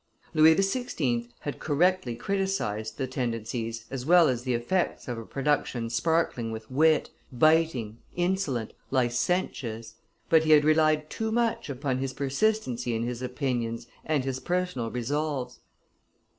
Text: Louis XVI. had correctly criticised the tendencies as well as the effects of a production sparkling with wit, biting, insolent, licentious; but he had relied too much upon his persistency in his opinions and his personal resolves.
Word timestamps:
Louis 0.33 0.55
XVI. 0.55 1.29
had 1.41 1.59
correctly 1.59 2.15
criticised 2.15 2.97
the 2.97 3.05
tendencies 3.05 3.85
as 3.91 4.03
well 4.03 4.29
as 4.29 4.41
the 4.41 4.55
effects 4.55 5.07
of 5.07 5.15
a 5.19 5.27
production 5.27 5.91
sparkling 5.91 6.51
with 6.51 6.71
wit, 6.71 7.11
biting, 7.31 7.99
insolent, 8.15 8.73
licentious; 8.89 9.93
but 10.27 10.43
he 10.43 10.53
had 10.53 10.65
relied 10.65 11.11
too 11.11 11.31
much 11.31 11.69
upon 11.69 11.99
his 11.99 12.13
persistency 12.13 12.95
in 12.95 13.03
his 13.03 13.21
opinions 13.21 13.85
and 14.03 14.25
his 14.25 14.39
personal 14.39 14.89
resolves. 14.89 15.59